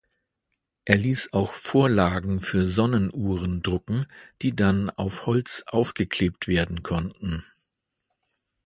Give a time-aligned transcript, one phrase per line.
[0.83, 4.07] Er ließ auch Vorlagen für Sonnenuhren drucken,
[4.41, 7.43] die dann auf Holz aufgeklebt werden konnten.